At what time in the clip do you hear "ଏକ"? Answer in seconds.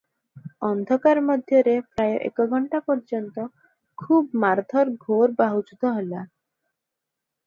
2.29-2.47